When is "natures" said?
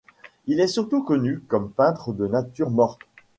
2.25-2.71